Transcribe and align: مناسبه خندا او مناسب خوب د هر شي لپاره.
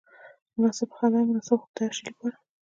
مناسبه 0.55 0.93
خندا 0.97 1.19
او 1.21 1.27
مناسب 1.29 1.57
خوب 1.63 1.71
د 1.75 1.77
هر 1.85 1.93
شي 1.97 2.03
لپاره. 2.09 2.37